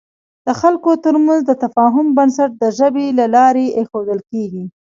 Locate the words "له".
3.19-3.25